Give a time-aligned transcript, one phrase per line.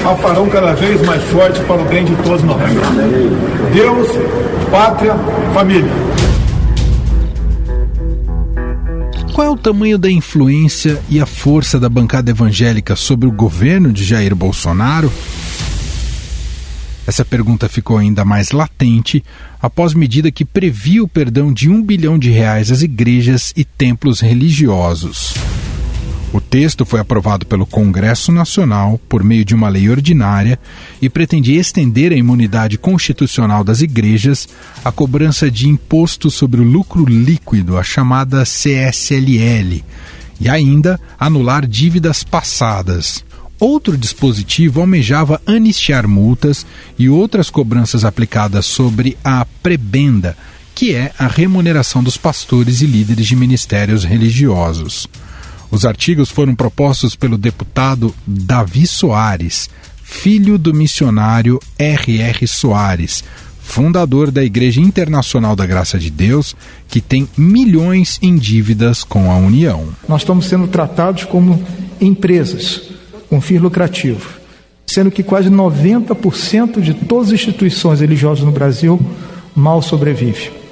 [0.04, 2.58] a farão cada vez mais forte para o bem de todos nós.
[3.72, 4.08] Deus,
[4.70, 5.14] pátria,
[5.54, 6.05] família.
[9.36, 13.92] Qual é o tamanho da influência e a força da bancada evangélica sobre o governo
[13.92, 15.12] de Jair Bolsonaro?
[17.06, 19.22] Essa pergunta ficou ainda mais latente
[19.60, 24.20] após medida que previa o perdão de um bilhão de reais às igrejas e templos
[24.20, 25.34] religiosos.
[26.36, 30.58] O texto foi aprovado pelo Congresso Nacional por meio de uma lei ordinária
[31.00, 34.46] e pretendia estender a imunidade constitucional das igrejas
[34.84, 39.82] à cobrança de imposto sobre o lucro líquido, a chamada CSLL,
[40.38, 43.24] e ainda anular dívidas passadas.
[43.58, 46.66] Outro dispositivo almejava anistiar multas
[46.98, 50.36] e outras cobranças aplicadas sobre a prebenda,
[50.74, 55.08] que é a remuneração dos pastores e líderes de ministérios religiosos.
[55.70, 59.68] Os artigos foram propostos pelo deputado Davi Soares,
[60.02, 62.46] filho do missionário R.R.
[62.46, 63.24] Soares,
[63.60, 66.54] fundador da Igreja Internacional da Graça de Deus,
[66.88, 69.88] que tem milhões em dívidas com a União.
[70.08, 71.62] Nós estamos sendo tratados como
[72.00, 72.82] empresas
[73.28, 74.38] com fim lucrativo,
[74.86, 79.00] sendo que quase 90% de todas as instituições religiosas no Brasil
[79.54, 80.65] mal sobrevivem.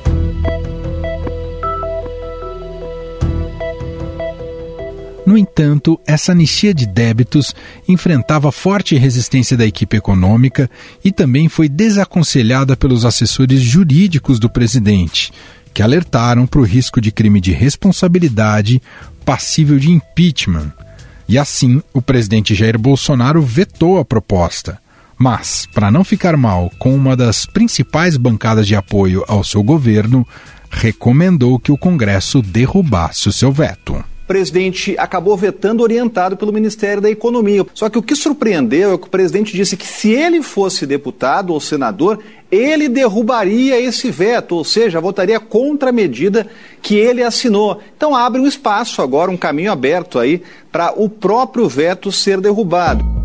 [5.26, 7.54] No entanto, essa anistia de débitos
[7.88, 10.70] enfrentava forte resistência da equipe econômica
[11.02, 15.32] e também foi desaconselhada pelos assessores jurídicos do presidente,
[15.72, 18.82] que alertaram para o risco de crime de responsabilidade
[19.24, 20.70] passível de impeachment.
[21.26, 24.78] E assim, o presidente Jair Bolsonaro vetou a proposta.
[25.16, 30.26] Mas, para não ficar mal com uma das principais bancadas de apoio ao seu governo,
[30.70, 37.02] recomendou que o Congresso derrubasse o seu veto o presidente acabou vetando orientado pelo Ministério
[37.02, 37.64] da Economia.
[37.74, 41.52] Só que o que surpreendeu é que o presidente disse que se ele fosse deputado
[41.52, 42.18] ou senador,
[42.50, 46.46] ele derrubaria esse veto, ou seja, votaria contra a medida
[46.80, 47.80] que ele assinou.
[47.94, 50.42] Então abre um espaço agora, um caminho aberto aí
[50.72, 53.23] para o próprio veto ser derrubado.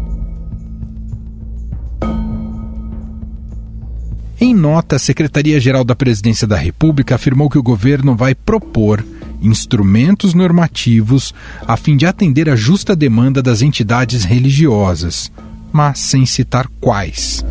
[4.60, 9.04] Nota, a Secretaria-Geral da Presidência da República afirmou que o governo vai propor
[9.42, 11.34] instrumentos normativos
[11.66, 15.32] a fim de atender a justa demanda das entidades religiosas,
[15.72, 17.44] mas sem citar quais.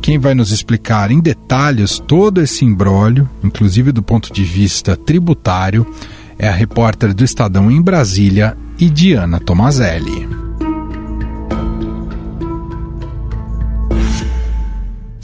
[0.00, 5.86] Quem vai nos explicar em detalhes todo esse imbróglio, inclusive do ponto de vista tributário,
[6.38, 8.56] é a repórter do Estadão em Brasília,
[8.90, 10.41] Diana Tomazelli.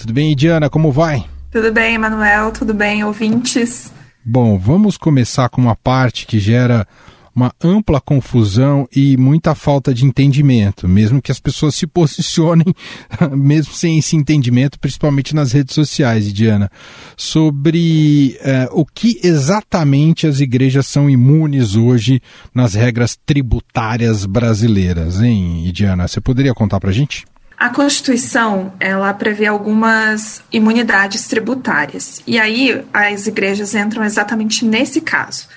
[0.09, 0.71] Tudo bem, Diana?
[0.71, 1.23] Como vai?
[1.51, 2.51] Tudo bem, Emanuel.
[2.51, 3.93] Tudo bem, ouvintes?
[4.25, 6.89] Bom, vamos começar com uma parte que gera
[7.37, 12.65] uma ampla confusão e muita falta de entendimento, mesmo que as pessoas se posicionem,
[13.37, 16.71] mesmo sem esse entendimento, principalmente nas redes sociais, Diana,
[17.15, 22.23] sobre eh, o que exatamente as igrejas são imunes hoje
[22.55, 26.09] nas regras tributárias brasileiras, hein, Diana?
[26.09, 27.27] Você poderia contar para a gente?
[27.59, 32.23] A Constituição, ela prevê algumas imunidades tributárias.
[32.25, 35.49] E aí as igrejas entram exatamente nesse caso.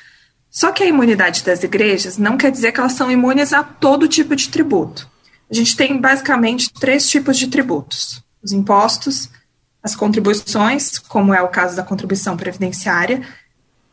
[0.50, 4.08] Só que a imunidade das igrejas não quer dizer que elas são imunes a todo
[4.08, 5.08] tipo de tributo.
[5.50, 9.30] A gente tem basicamente três tipos de tributos: os impostos,
[9.84, 13.22] as contribuições, como é o caso da contribuição previdenciária,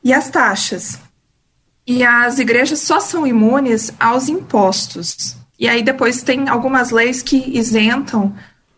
[0.03, 0.99] e as taxas.
[1.87, 7.59] E as igrejas só são imunes aos impostos, e aí depois tem algumas leis que
[7.59, 8.35] isentam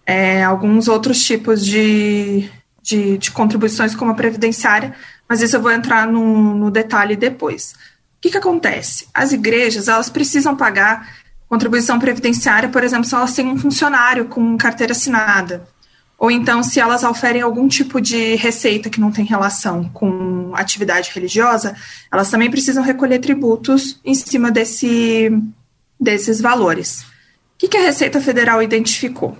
[0.06, 2.50] é, alguns outros tipos de,
[2.82, 4.94] de, de, contribuições, como a previdenciária,
[5.28, 7.72] mas isso eu vou entrar no, no detalhe depois.
[7.72, 9.06] O que, que acontece?
[9.14, 14.56] As igrejas elas precisam pagar contribuição previdenciária, por exemplo, se elas têm um funcionário com
[14.56, 15.68] carteira assinada,
[16.18, 21.10] ou então se elas oferem algum tipo de receita que não tem relação com atividade
[21.14, 21.74] religiosa,
[22.12, 25.30] elas também precisam recolher tributos em cima desse,
[26.00, 27.02] desses valores.
[27.62, 29.36] O que, a Receita Federal identificou?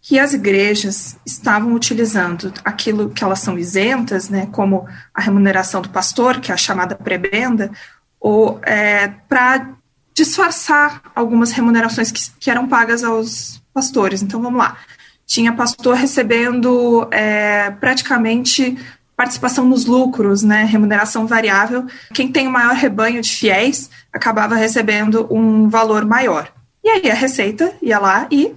[0.00, 5.90] Que as igrejas estavam utilizando aquilo que elas são isentas, né, como a remuneração do
[5.90, 7.70] pastor, que é a chamada prebenda,
[8.18, 9.74] ou é, para
[10.14, 14.22] disfarçar algumas remunerações que, que, eram pagas aos pastores.
[14.22, 14.78] Então vamos lá.
[15.26, 18.78] Tinha pastor recebendo é, praticamente
[19.16, 25.26] participação nos lucros, né, remuneração variável, quem tem o maior rebanho de fiéis acabava recebendo
[25.30, 26.52] um valor maior.
[26.82, 28.52] E aí a Receita ia lá e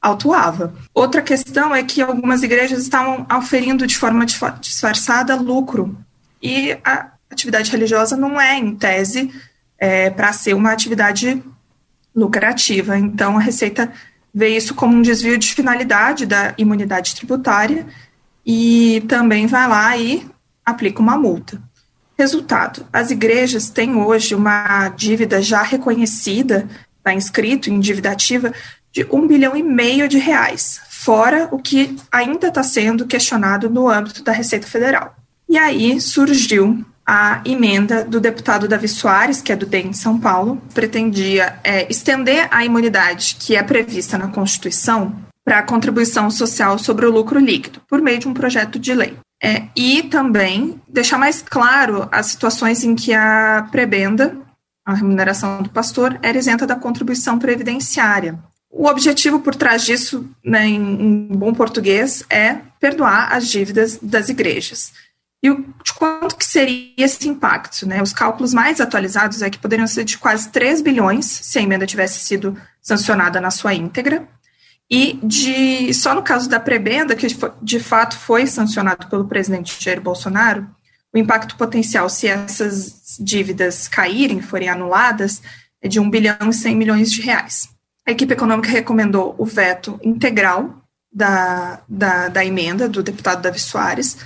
[0.00, 0.74] autuava.
[0.92, 4.26] Outra questão é que algumas igrejas estavam oferindo de forma
[4.60, 5.96] disfarçada lucro.
[6.42, 9.32] E a atividade religiosa não é, em tese,
[9.78, 11.42] é, para ser uma atividade
[12.14, 12.98] lucrativa.
[12.98, 13.92] Então, a Receita
[14.34, 17.86] vê isso como um desvio de finalidade da imunidade tributária
[18.44, 20.26] e também vai lá e
[20.64, 21.60] aplica uma multa.
[22.18, 26.68] Resultado: as igrejas têm hoje uma dívida já reconhecida,
[26.98, 28.52] está inscrito em dívida ativa,
[28.92, 33.88] de um bilhão e meio de reais, fora o que ainda está sendo questionado no
[33.88, 35.16] âmbito da Receita Federal.
[35.48, 40.18] E aí surgiu a emenda do deputado Davi Soares, que é do DEM de São
[40.18, 45.12] Paulo, pretendia é, estender a imunidade que é prevista na Constituição
[45.44, 49.16] para a contribuição social sobre o lucro líquido, por meio de um projeto de lei.
[49.42, 54.36] É, e também deixar mais claro as situações em que a prebenda,
[54.86, 58.38] a remuneração do pastor, era isenta da contribuição previdenciária.
[58.70, 64.92] O objetivo por trás disso, né, em, bom português, é perdoar as dívidas das igrejas.
[65.42, 67.84] E o, de quanto que seria esse impacto?
[67.84, 68.00] Né?
[68.00, 71.84] Os cálculos mais atualizados é que poderiam ser de quase 3 bilhões se a emenda
[71.84, 74.26] tivesse sido sancionada na sua íntegra,
[74.94, 77.26] e de só no caso da prebenda, que
[77.62, 80.68] de fato foi sancionado pelo presidente Jair Bolsonaro,
[81.10, 85.40] o impacto potencial, se essas dívidas caírem, forem anuladas,
[85.80, 87.70] é de 1 bilhão e 100 milhões de reais.
[88.06, 94.18] A equipe econômica recomendou o veto integral da, da, da emenda do deputado Davi Soares,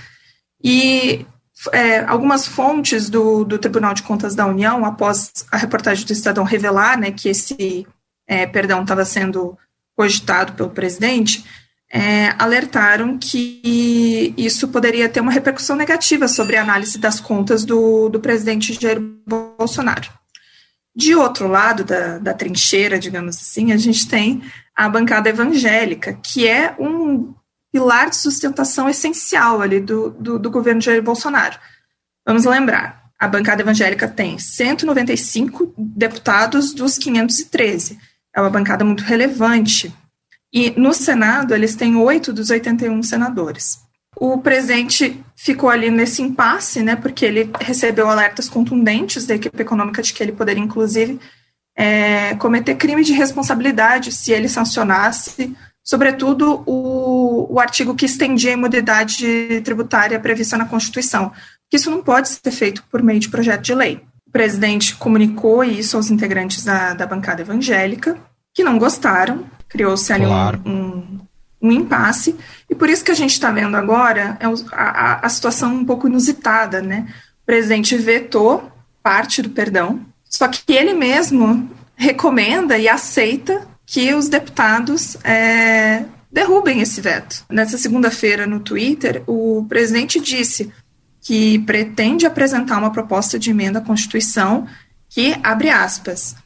[0.62, 1.24] e
[1.72, 6.42] é, algumas fontes do, do Tribunal de Contas da União, após a reportagem do Estadão
[6.42, 7.86] revelar né, que esse
[8.26, 9.56] é, perdão estava sendo
[9.96, 11.44] cogitado pelo presidente,
[11.90, 18.08] é, alertaram que isso poderia ter uma repercussão negativa sobre a análise das contas do,
[18.08, 20.10] do presidente Jair Bolsonaro.
[20.94, 24.42] De outro lado da, da trincheira, digamos assim, a gente tem
[24.74, 27.34] a bancada evangélica, que é um
[27.72, 31.58] pilar de sustentação essencial ali do, do, do governo Jair Bolsonaro.
[32.26, 37.98] Vamos lembrar, a bancada evangélica tem 195 deputados dos 513
[38.36, 39.92] é uma bancada muito relevante.
[40.52, 43.78] E no Senado, eles têm oito dos 81 senadores.
[44.14, 50.02] O presidente ficou ali nesse impasse, né, porque ele recebeu alertas contundentes da equipe econômica
[50.02, 51.18] de que ele poderia, inclusive,
[51.76, 58.54] é, cometer crime de responsabilidade se ele sancionasse, sobretudo, o, o artigo que estendia a
[58.54, 61.32] imunidade tributária prevista na Constituição.
[61.72, 64.02] Isso não pode ser feito por meio de projeto de lei.
[64.36, 68.18] O presidente comunicou isso aos integrantes da, da bancada evangélica,
[68.52, 70.60] que não gostaram, criou-se ali claro.
[70.66, 71.20] um, um,
[71.62, 72.36] um, impasse,
[72.68, 76.06] e por isso que a gente está vendo agora é a, a situação um pouco
[76.06, 77.06] inusitada, né?
[77.42, 78.70] O presidente vetou
[79.02, 86.82] parte do perdão, só que ele mesmo recomenda e aceita que os deputados é, derrubem
[86.82, 87.42] esse veto.
[87.48, 90.70] Nessa segunda-feira, no Twitter, o presidente disse
[91.26, 94.64] que pretende apresentar uma proposta de emenda à Constituição
[95.08, 96.36] que, abre aspas,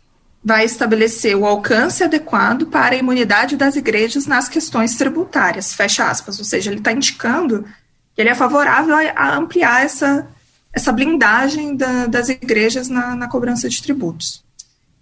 [0.43, 6.39] vai estabelecer o alcance adequado para a imunidade das igrejas nas questões tributárias, fecha aspas.
[6.39, 7.67] Ou seja, ele está indicando
[8.15, 10.27] que ele é favorável a, ampliar essa,
[10.73, 14.43] essa blindagem da, das igrejas na, na, cobrança de tributos.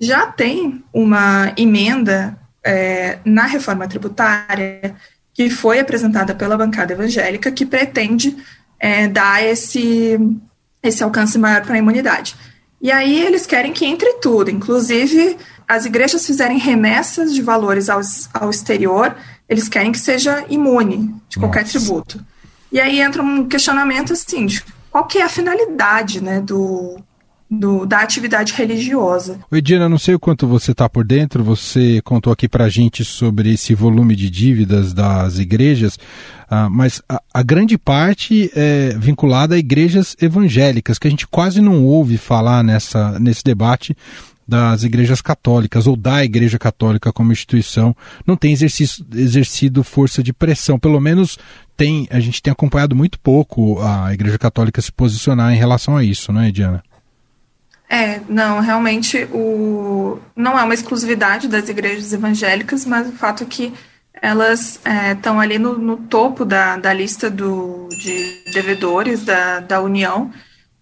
[0.00, 2.36] Já tem uma emenda
[2.66, 4.96] é, na reforma tributária
[5.32, 8.36] que foi apresentada pela bancada evangélica que pretende
[8.78, 10.18] é, dar esse,
[10.82, 12.36] esse alcance maior para a imunidade.
[12.80, 18.00] E aí eles querem que entre tudo, inclusive as igrejas fizerem remessas de valores ao,
[18.32, 19.14] ao exterior,
[19.48, 21.78] eles querem que seja imune de qualquer Nossa.
[21.78, 22.24] tributo.
[22.70, 26.98] E aí entra um questionamento assim, de qual que é a finalidade né, do,
[27.50, 29.40] do, da atividade religiosa.
[29.50, 32.68] Oi, Diana, não sei o quanto você está por dentro, você contou aqui para a
[32.68, 35.96] gente sobre esse volume de dívidas das igrejas,
[36.50, 41.60] uh, mas a, a, grande parte é vinculada a igrejas evangélicas, que a gente quase
[41.60, 43.96] não ouve falar nessa, nesse debate
[44.46, 47.94] das igrejas católicas ou da Igreja Católica como instituição
[48.26, 51.38] não tem exercido força de pressão, pelo menos
[51.76, 56.02] tem a gente tem acompanhado muito pouco a Igreja Católica se posicionar em relação a
[56.02, 56.82] isso, não é, Diana?
[57.90, 63.46] É, não, realmente o não é uma exclusividade das igrejas evangélicas, mas o fato é
[63.46, 63.72] que
[64.20, 64.80] elas
[65.12, 70.30] estão é, ali no, no, topo da, da lista do, de devedores da, da União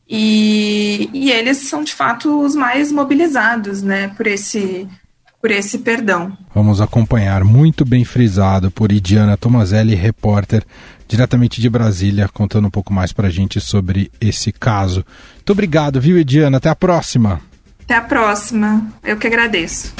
[0.09, 4.89] e, e eles são de fato os mais mobilizados né, por esse
[5.41, 6.37] por esse perdão.
[6.53, 10.65] Vamos acompanhar, muito bem frisado por Idiana Tomazelli, repórter
[11.09, 15.05] diretamente de Brasília, contando um pouco mais para a gente sobre esse caso.
[15.37, 16.59] Muito obrigado, viu, Ediana?
[16.59, 17.41] Até a próxima.
[17.85, 18.87] Até a próxima.
[19.05, 19.95] Eu que agradeço.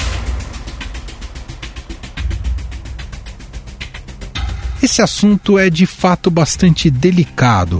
[4.81, 7.79] Esse assunto é de fato bastante delicado,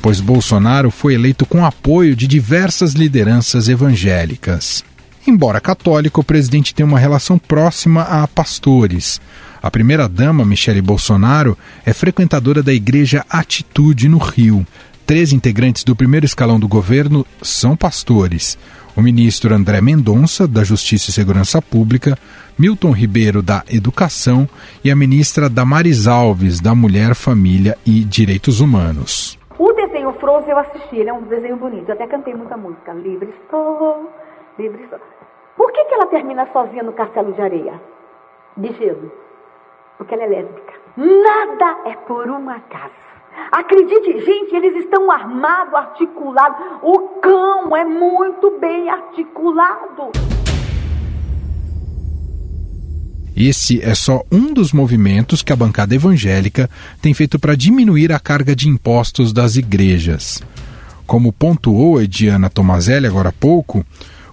[0.00, 4.84] pois Bolsonaro foi eleito com apoio de diversas lideranças evangélicas.
[5.26, 9.20] Embora católico, o presidente tem uma relação próxima a pastores.
[9.62, 14.66] A primeira-dama, Michele Bolsonaro, é frequentadora da Igreja Atitude no Rio.
[15.06, 18.58] Três integrantes do primeiro escalão do governo são pastores.
[18.96, 22.18] O ministro André Mendonça, da Justiça e Segurança Pública,
[22.58, 24.48] Milton Ribeiro, da Educação,
[24.82, 29.38] e a ministra Damares Alves, da Mulher, Família e Direitos Humanos.
[29.56, 31.88] O desenho Frozen eu assisti, ele é um desenho bonito.
[31.88, 32.92] Eu até cantei muita música.
[32.94, 34.12] Livre estou,
[34.58, 34.98] livre estou.
[35.56, 37.80] Por que, que ela termina sozinha no castelo de areia?
[38.56, 39.22] De gelo.
[40.02, 40.72] Porque ela é lésbica.
[40.96, 42.92] Nada é por um acaso.
[43.52, 46.58] Acredite, gente, eles estão armados, articulados.
[46.82, 50.10] O cão é muito bem articulado.
[53.36, 56.68] Esse é só um dos movimentos que a bancada evangélica
[57.00, 60.42] tem feito para diminuir a carga de impostos das igrejas.
[61.06, 63.86] Como pontuou Ediana Tomazelli agora há pouco,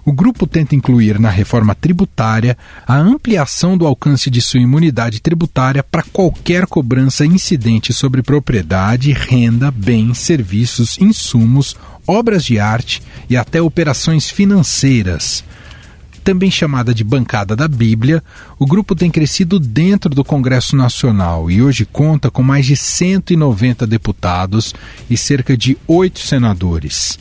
[0.04, 5.82] o grupo tenta incluir na reforma tributária a ampliação do alcance de sua imunidade tributária
[5.82, 11.76] para qualquer cobrança incidente sobre propriedade, renda, bens, serviços, insumos,
[12.06, 15.44] obras de arte e até operações financeiras.
[16.22, 18.22] Também chamada de Bancada da Bíblia,
[18.58, 23.86] o grupo tem crescido dentro do Congresso Nacional e hoje conta com mais de 190
[23.86, 24.74] deputados
[25.08, 27.18] e cerca de oito senadores.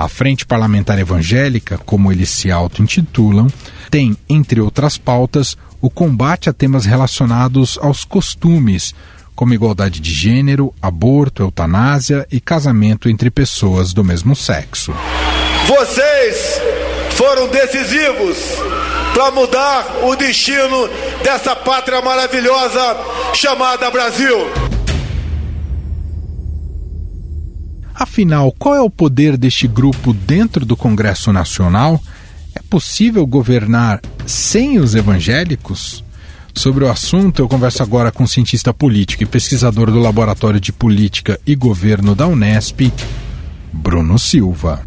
[0.00, 3.48] A Frente Parlamentar Evangélica, como eles se auto-intitulam,
[3.90, 8.94] tem, entre outras pautas, o combate a temas relacionados aos costumes,
[9.34, 14.94] como igualdade de gênero, aborto, eutanásia e casamento entre pessoas do mesmo sexo.
[15.66, 16.62] Vocês
[17.10, 18.38] foram decisivos
[19.12, 20.88] para mudar o destino
[21.22, 22.96] dessa pátria maravilhosa
[23.34, 24.70] chamada Brasil.
[28.00, 32.00] Afinal, qual é o poder deste grupo dentro do Congresso Nacional?
[32.54, 36.02] É possível governar sem os evangélicos?
[36.54, 40.72] Sobre o assunto, eu converso agora com o cientista político e pesquisador do Laboratório de
[40.72, 42.90] Política e Governo da Unesp,
[43.70, 44.82] Bruno Silva.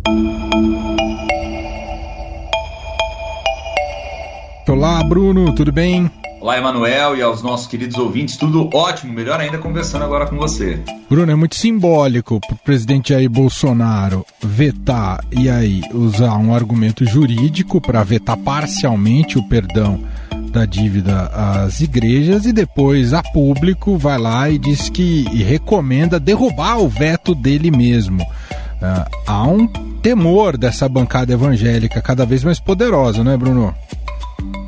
[4.67, 6.09] Olá, Bruno, tudo bem?
[6.43, 10.77] Olá, Emanuel, e aos nossos queridos ouvintes, tudo ótimo, melhor ainda conversando agora com você.
[11.09, 17.05] Bruno, é muito simbólico para o presidente Jair Bolsonaro vetar e aí usar um argumento
[17.05, 20.03] jurídico para vetar parcialmente o perdão
[20.51, 26.19] da dívida às igrejas e depois a público vai lá e diz que e recomenda
[26.19, 28.21] derrubar o veto dele mesmo.
[28.21, 29.65] Uh, há um
[30.01, 33.73] temor dessa bancada evangélica cada vez mais poderosa, não é, Bruno?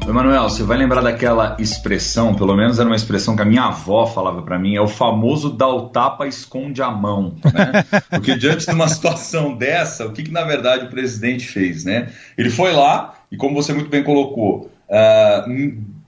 [0.08, 4.06] Emanuel, você vai lembrar daquela expressão, pelo menos era uma expressão que a minha avó
[4.06, 7.36] falava para mim, é o famoso dá o tapa, esconde a mão.
[7.44, 7.84] Né?
[8.12, 11.84] Porque diante de uma situação dessa, o que, que na verdade o presidente fez?
[11.84, 12.10] Né?
[12.38, 15.52] Ele foi lá e, como você muito bem colocou, uh,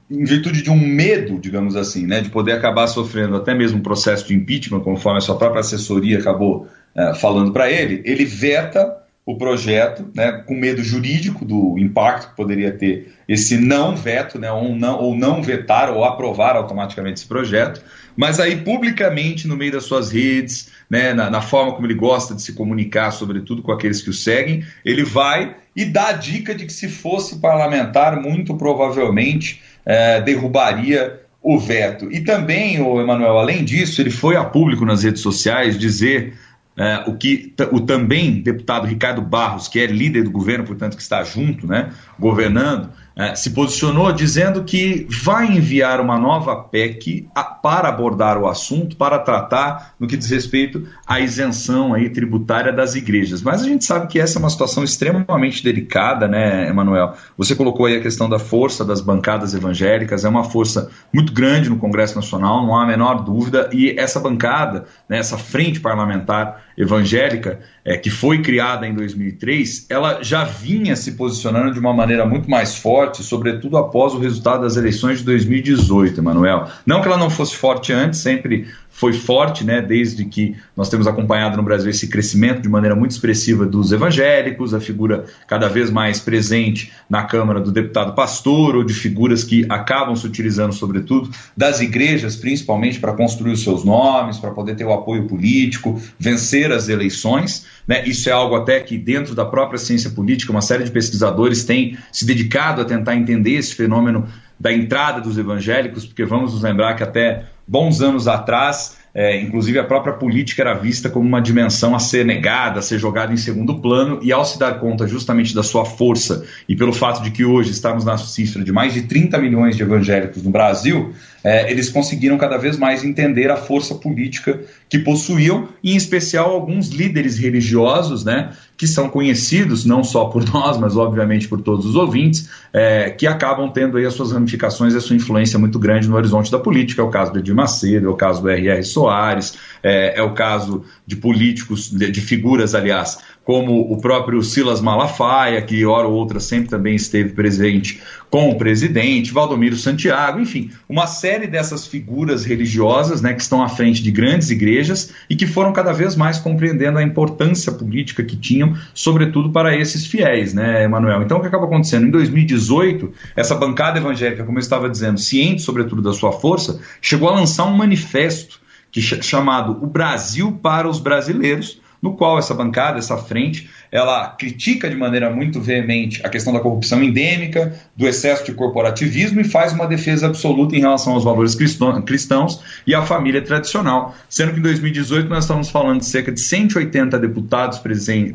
[0.10, 3.84] em virtude de um medo, digamos assim, né, de poder acabar sofrendo até mesmo um
[3.84, 8.97] processo de impeachment, conforme a sua própria assessoria acabou uh, falando para ele, ele veta
[9.28, 14.50] o projeto, né, com medo jurídico do impacto que poderia ter esse não veto, né,
[14.50, 17.84] ou, não, ou não vetar ou aprovar automaticamente esse projeto,
[18.16, 22.34] mas aí publicamente no meio das suas redes, né, na, na, forma como ele gosta
[22.34, 26.56] de se comunicar, sobretudo com aqueles que o seguem, ele vai e dá a dica
[26.56, 32.10] de que se fosse parlamentar, muito provavelmente é, derrubaria o veto.
[32.12, 36.34] E também, o Emanuel, além disso, ele foi a público nas redes sociais dizer
[36.78, 41.02] é, o que o também deputado Ricardo Barros, que é líder do governo, portanto que
[41.02, 47.44] está junto, né, governando, é, se posicionou dizendo que vai enviar uma nova PEC a,
[47.44, 52.94] para abordar o assunto, para tratar no que diz respeito à isenção aí tributária das
[52.94, 53.42] igrejas.
[53.42, 57.16] Mas a gente sabe que essa é uma situação extremamente delicada, né, Emanuel?
[57.36, 61.72] Você colocou aí a questão da força das bancadas evangélicas, é uma força muito grande
[61.72, 66.67] no Congresso Nacional, não há a menor dúvida, e essa bancada, né, essa frente parlamentar
[66.78, 72.26] evangélica, é, que foi criada em 2003, ela já vinha se posicionando de uma maneira
[72.26, 76.68] muito mais forte, sobretudo após o resultado das eleições de 2018, Emanuel.
[76.86, 78.68] Não que ela não fosse forte antes, sempre
[78.98, 83.12] foi forte, né, desde que nós temos acompanhado no Brasil esse crescimento de maneira muito
[83.12, 88.84] expressiva dos evangélicos, a figura cada vez mais presente na Câmara do deputado pastor, ou
[88.84, 94.40] de figuras que acabam se utilizando, sobretudo, das igrejas, principalmente para construir os seus nomes,
[94.40, 97.66] para poder ter o apoio político, vencer as eleições.
[97.88, 98.06] Né?
[98.06, 101.98] Isso é algo até que, dentro da própria ciência política, uma série de pesquisadores têm
[102.12, 104.28] se dedicado a tentar entender esse fenômeno
[104.60, 109.80] da entrada dos evangélicos, porque vamos nos lembrar que até bons anos atrás é, inclusive,
[109.80, 113.38] a própria política era vista como uma dimensão a ser negada, a ser jogada em
[113.38, 117.32] segundo plano, e ao se dar conta justamente da sua força e pelo fato de
[117.32, 121.72] que hoje estamos na cifra de mais de 30 milhões de evangélicos no Brasil, é,
[121.72, 126.90] eles conseguiram cada vez mais entender a força política que possuíam, e em especial alguns
[126.90, 131.96] líderes religiosos, né, que são conhecidos não só por nós, mas obviamente por todos os
[131.96, 136.08] ouvintes, é, que acabam tendo aí as suas ramificações e a sua influência muito grande
[136.08, 137.02] no horizonte da política.
[137.02, 138.84] É o caso do Edir Macedo, é o caso do R.R.
[138.84, 143.18] Soares, é, é, o caso de políticos, de, de figuras, aliás,
[143.48, 148.58] como o próprio Silas Malafaia, que hora ou outra sempre também esteve presente com o
[148.58, 154.12] presidente, Valdomiro Santiago, enfim, uma série dessas figuras religiosas né, que estão à frente de
[154.12, 159.50] grandes igrejas e que foram cada vez mais compreendendo a importância política que tinham, sobretudo
[159.50, 161.22] para esses fiéis, né, Emanuel?
[161.22, 162.06] Então, o que acaba acontecendo?
[162.06, 167.30] Em 2018, essa bancada evangélica, como eu estava dizendo, ciente sobretudo da sua força, chegou
[167.30, 168.60] a lançar um manifesto
[168.92, 174.90] que, chamado O Brasil para os Brasileiros, no qual essa bancada, essa frente, ela critica
[174.90, 179.74] de maneira muito veemente a questão da corrupção endêmica, do excesso de corporativismo e faz
[179.74, 184.16] uma defesa absoluta em relação aos valores cristãos e à família tradicional.
[184.30, 187.82] Sendo que em 2018 nós estamos falando de cerca de 180 deputados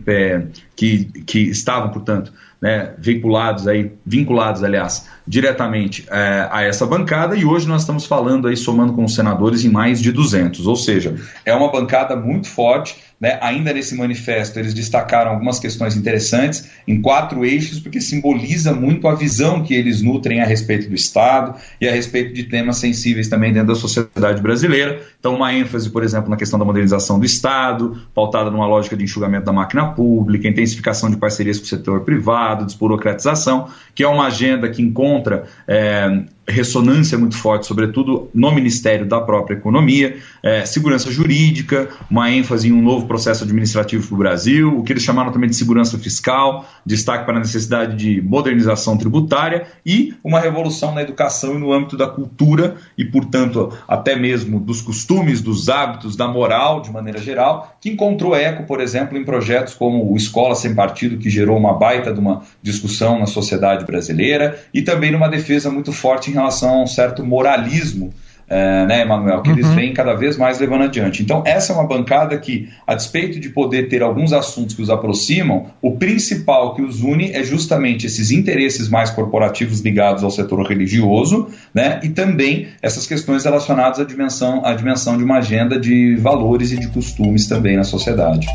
[0.06, 0.42] é,
[0.74, 7.44] que, que estavam, portanto, né, vinculados aí, vinculados, aliás, diretamente é, a essa bancada, e
[7.44, 11.16] hoje nós estamos falando aí, somando com os senadores, em mais de 200, ou seja,
[11.44, 17.00] é uma bancada muito forte, né, ainda nesse manifesto eles destacaram algumas questões interessantes em
[17.00, 21.88] quatro eixos, porque simboliza muito a visão que eles nutrem a respeito do Estado e
[21.88, 25.00] a respeito de temas sensíveis também dentro da sociedade brasileira.
[25.20, 29.04] Então, uma ênfase, por exemplo, na questão da modernização do Estado, pautada numa lógica de
[29.04, 34.26] enxugamento da máquina pública, intensificação de parcerias com o setor privado, desburocratização, que é uma
[34.26, 41.10] agenda que encontra é, ressonância muito forte, sobretudo no Ministério da própria Economia, é, segurança
[41.10, 45.30] jurídica, uma ênfase em um novo processo administrativo para o Brasil, o que eles chamaram
[45.30, 51.02] também de segurança fiscal, destaque para a necessidade de modernização tributária e uma revolução na
[51.02, 56.26] educação e no âmbito da cultura e, portanto, até mesmo dos costumes, dos hábitos, da
[56.26, 60.74] moral de maneira geral, que encontrou eco, por exemplo, em projetos como o Escola Sem
[60.74, 65.70] Partido, que gerou uma baita de uma discussão na sociedade brasileira, e também numa defesa
[65.70, 68.12] muito forte em relação a um certo moralismo
[68.52, 69.56] é, né, Emanuel, que uhum.
[69.56, 71.22] eles vêm cada vez mais levando adiante.
[71.22, 74.90] Então, essa é uma bancada que, a despeito de poder ter alguns assuntos que os
[74.90, 80.66] aproximam, o principal que os une é justamente esses interesses mais corporativos ligados ao setor
[80.66, 86.16] religioso, né, e também essas questões relacionadas à dimensão, à dimensão de uma agenda de
[86.16, 88.46] valores e de costumes também na sociedade.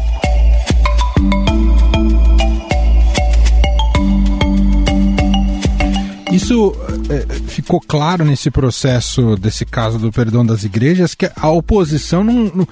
[6.31, 6.75] Isso
[7.47, 12.67] ficou claro nesse processo desse caso do perdão das igrejas que a oposição não, não,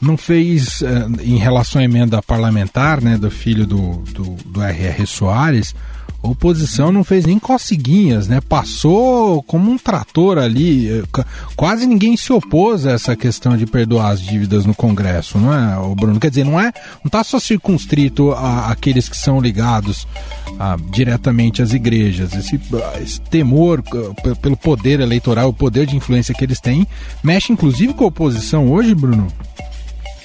[0.00, 5.06] não fez, é, em relação à emenda parlamentar né, do filho do, do, do R.R.
[5.06, 5.74] Soares,
[6.22, 8.40] a oposição não fez nem coceguinhas, né?
[8.40, 10.88] Passou como um trator ali.
[10.88, 11.02] Eh,
[11.56, 15.78] quase ninguém se opôs a essa questão de perdoar as dívidas no Congresso, não é,
[15.78, 16.20] o Bruno?
[16.20, 20.06] Quer dizer, não é, não está só circunscrito a, aqueles que são ligados
[20.58, 22.34] a, diretamente às igrejas.
[22.34, 22.60] Esse,
[23.02, 23.82] esse temor
[24.42, 26.86] pelo poder eleitoral, o poder de influência que eles têm,
[27.22, 29.28] mexe inclusive com a oposição hoje, Bruno?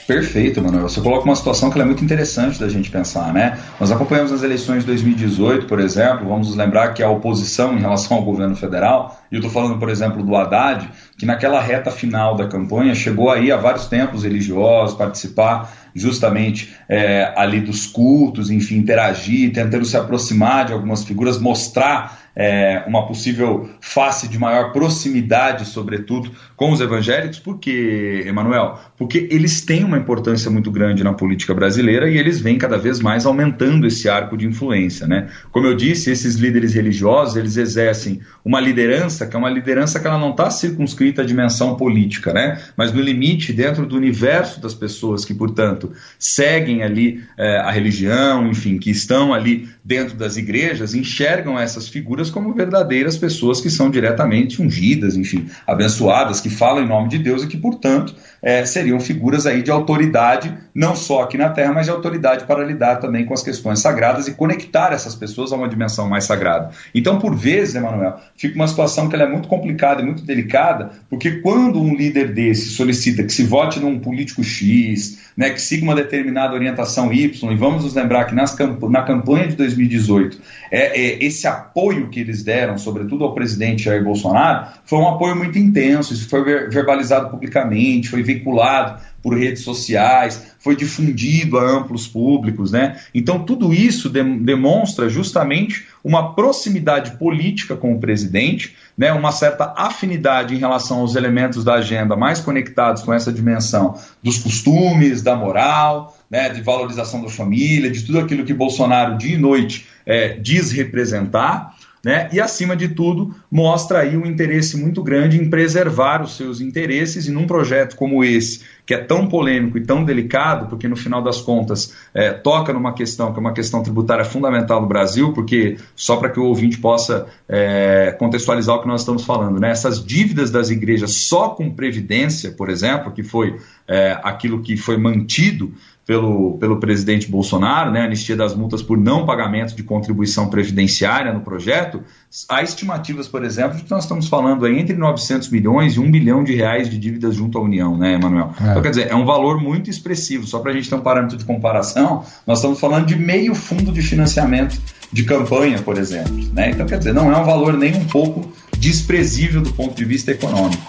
[0.08, 0.88] Perfeito, Manuel.
[0.88, 3.58] Você coloca uma situação que é muito interessante da gente pensar, né?
[3.80, 7.82] Nós acompanhamos as eleições de 2018, por exemplo, vamos nos lembrar que a oposição em
[7.82, 10.88] relação ao governo federal, e eu estou falando, por exemplo, do Haddad,
[11.18, 17.34] que naquela reta final da campanha chegou aí a vários templos religiosos participar justamente é,
[17.36, 23.70] ali dos cultos, enfim, interagir, tentando se aproximar de algumas figuras, mostrar é, uma possível
[23.80, 27.40] face de maior proximidade, sobretudo, com os evangélicos.
[27.40, 28.80] Por quê, Emanuel?
[28.98, 33.00] Porque eles têm uma importância muito grande na política brasileira e eles vêm cada vez
[33.00, 35.08] mais aumentando esse arco de influência.
[35.08, 35.30] Né?
[35.52, 40.08] Como eu disse, esses líderes religiosos, eles exercem uma liderança que é uma liderança que
[40.08, 42.62] ela não está circunscrita à dimensão política, né?
[42.76, 48.48] mas no limite, dentro do universo das pessoas que, portanto, seguem ali é, a religião,
[48.48, 53.90] enfim, que estão ali dentro das igrejas, enxergam essas figuras como verdadeiras pessoas que são
[53.90, 59.00] diretamente ungidas, enfim, abençoadas, que falam em nome de Deus e que, portanto, é, seriam
[59.00, 63.26] figuras aí de autoridade, não só aqui na Terra, mas de autoridade para lidar também
[63.26, 66.70] com as questões sagradas e conectar essas pessoas a uma dimensão mais sagrada.
[66.94, 71.38] Então, por vezes, Emanuel, fica uma situação que é muito complicada e muito delicada, porque
[71.38, 75.96] quando um líder desse solicita que se vote num político X, né, que siga uma
[75.96, 78.56] determinada orientação Y, e vamos nos lembrar que nas,
[78.90, 80.38] na campanha de 2018,
[80.72, 85.36] é, é, esse apoio que eles deram, sobretudo ao presidente Jair Bolsonaro, foi um apoio
[85.36, 92.08] muito intenso, isso foi verbalizado publicamente, foi veiculado por redes sociais, foi difundido a amplos
[92.08, 93.00] públicos, né?
[93.14, 99.12] Então tudo isso de demonstra justamente uma proximidade política com o presidente, né?
[99.12, 104.38] Uma certa afinidade em relação aos elementos da agenda mais conectados com essa dimensão dos
[104.38, 106.50] costumes, da moral, né?
[106.50, 111.75] De valorização da família, de tudo aquilo que Bolsonaro dia e noite é, diz representar
[112.06, 112.30] né?
[112.32, 117.26] E, acima de tudo, mostra aí um interesse muito grande em preservar os seus interesses
[117.26, 121.20] e num projeto como esse, que é tão polêmico e tão delicado, porque no final
[121.24, 125.78] das contas é, toca numa questão que é uma questão tributária fundamental no Brasil, porque
[125.96, 129.72] só para que o ouvinte possa é, contextualizar o que nós estamos falando, né?
[129.72, 134.96] essas dívidas das igrejas só com previdência, por exemplo, que foi é, aquilo que foi
[134.96, 135.74] mantido
[136.06, 141.42] pelo, pelo presidente Bolsonaro, né, anistia das multas por não pagamento de contribuição previdenciária no
[141.42, 142.04] projeto,
[142.48, 146.12] há estimativas, por exemplo, de que nós estamos falando aí entre 900 milhões e 1
[146.12, 148.54] bilhão de reais de dívidas junto à União, né, Emanuel?
[148.62, 148.70] É.
[148.70, 150.46] Então, quer dizer, é um valor muito expressivo.
[150.46, 153.92] Só para a gente ter um parâmetro de comparação, nós estamos falando de meio fundo
[153.92, 154.80] de financiamento
[155.12, 156.36] de campanha, por exemplo.
[156.54, 156.72] Né?
[156.72, 160.32] Então, quer dizer, não é um valor nem um pouco desprezível do ponto de vista
[160.32, 160.84] econômico.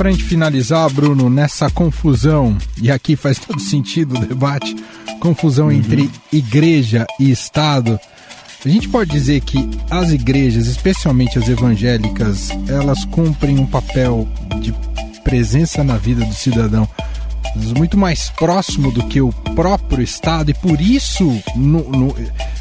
[0.00, 4.74] Para a gente finalizar, Bruno, nessa confusão, e aqui faz todo sentido o debate,
[5.20, 5.72] confusão uhum.
[5.72, 8.00] entre igreja e Estado,
[8.64, 9.58] a gente pode dizer que
[9.90, 14.26] as igrejas, especialmente as evangélicas, elas cumprem um papel
[14.62, 14.74] de
[15.22, 16.88] presença na vida do cidadão
[17.56, 21.24] muito mais próximo do que o próprio Estado, e por isso,
[21.56, 22.14] no, no,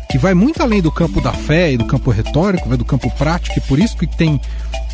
[0.10, 3.10] que vai muito além do campo da fé e do campo retórico, vai do campo
[3.12, 4.40] prático, e por isso que tem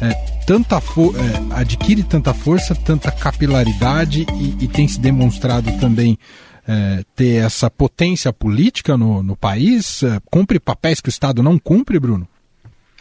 [0.02, 0.10] é,
[0.46, 6.18] tanta é, adquire tanta força, tanta capilaridade e, e tem se demonstrado também
[6.68, 10.04] é, ter essa potência política no, no país?
[10.04, 12.28] É, cumpre papéis que o Estado não cumpre, Bruno?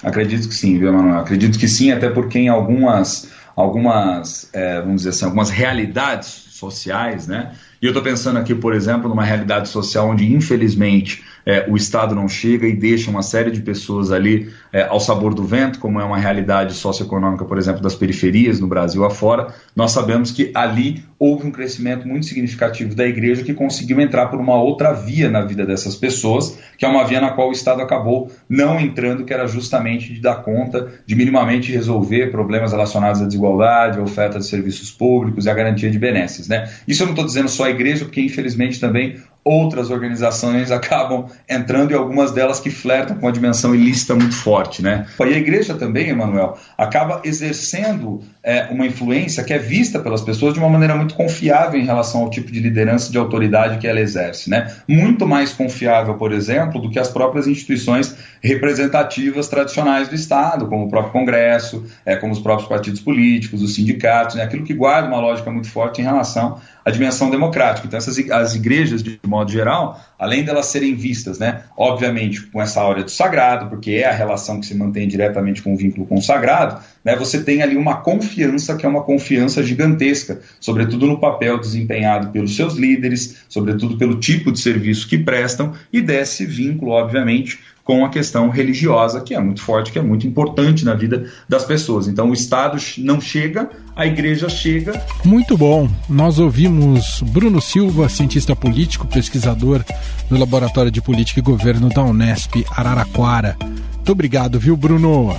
[0.03, 1.21] Acredito que sim, viu, Manuel?
[1.21, 7.27] Acredito que sim, até porque em algumas, algumas é, vamos dizer assim, algumas realidades sociais,
[7.27, 7.53] né?
[7.83, 12.15] E eu estou pensando aqui, por exemplo, numa realidade social onde, infelizmente, é, o Estado
[12.15, 16.01] não chega e deixa uma série de pessoas ali é, ao sabor do vento, como
[16.01, 21.05] é uma realidade socioeconômica, por exemplo, das periferias no Brasil afora, nós sabemos que ali
[21.19, 25.43] houve um crescimento muito significativo da igreja que conseguiu entrar por uma outra via na
[25.43, 29.33] vida dessas pessoas, que é uma via na qual o Estado acabou não entrando, que
[29.33, 34.47] era justamente de dar conta de minimamente resolver problemas relacionados à desigualdade, à oferta de
[34.47, 36.44] serviços públicos e à garantia de benesses.
[36.49, 36.71] Né?
[36.87, 41.91] Isso eu não estou dizendo só a igreja, porque infelizmente também outras organizações acabam entrando
[41.91, 45.07] e algumas delas que flertam com a dimensão ilícita muito forte, né?
[45.21, 50.55] E a igreja também, Emanuel, acaba exercendo é, uma influência que é vista pelas pessoas
[50.55, 53.87] de uma maneira muito confiável em relação ao tipo de liderança e de autoridade que
[53.87, 54.75] ela exerce, né?
[54.89, 60.85] Muito mais confiável, por exemplo, do que as próprias instituições representativas tradicionais do Estado, como
[60.85, 64.43] o próprio Congresso, é, como os próprios partidos políticos, os sindicatos, né?
[64.43, 67.87] aquilo que guarda uma lógica muito forte em relação à dimensão democrática.
[67.87, 72.81] Então, essas, as igrejas, de modo geral, além delas serem vistas, né, obviamente, com essa
[72.81, 76.17] áurea do sagrado, porque é a relação que se mantém diretamente com o vínculo com
[76.17, 81.19] o sagrado, né, você tem ali uma confiança que é uma confiança gigantesca, sobretudo no
[81.19, 86.93] papel desempenhado pelos seus líderes, sobretudo pelo tipo de serviço que prestam, e desse vínculo,
[86.93, 91.31] obviamente, com a questão religiosa, que é muito forte, que é muito importante na vida
[91.47, 92.09] das pessoas.
[92.09, 95.01] Então, o Estado não chega, a igreja chega.
[95.23, 95.89] Muito bom.
[96.09, 99.85] Nós ouvimos Bruno Silva, cientista político, pesquisador
[100.31, 103.55] do Laboratório de Política e Governo da Unesp Araraquara.
[103.61, 105.37] Muito obrigado, viu, Bruno?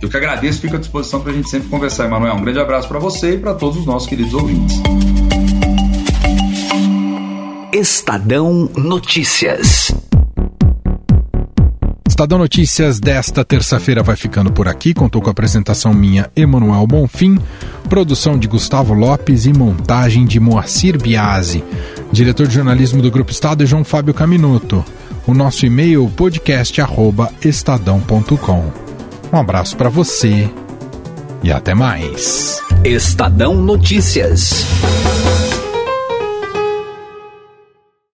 [0.00, 2.34] Eu que agradeço, fico à disposição para a gente sempre conversar, Emanuel.
[2.34, 4.80] Um grande abraço para você e para todos os nossos queridos ouvintes.
[7.72, 10.05] Estadão Notícias.
[12.16, 14.94] Estadão Notícias desta terça-feira vai ficando por aqui.
[14.94, 17.38] Contou com a apresentação minha, Emanuel Bonfim,
[17.90, 21.62] produção de Gustavo Lopes e montagem de Moacir Biasi.
[22.10, 24.82] Diretor de jornalismo do Grupo Estado é João Fábio Caminuto.
[25.26, 28.72] O nosso e-mail podcast@estadão.com.
[29.30, 30.48] Um abraço para você
[31.42, 32.62] e até mais.
[32.82, 34.64] Estadão Notícias.